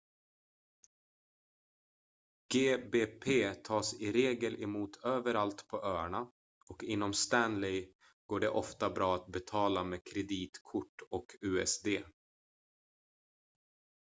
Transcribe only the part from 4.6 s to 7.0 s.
emot överallt på öarna och